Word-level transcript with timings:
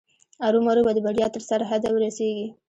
ارومرو 0.47 0.81
به 0.85 0.91
د 0.95 0.99
بریا 1.05 1.27
تر 1.33 1.41
سرحده 1.49 1.89
رسېږي. 2.03 2.47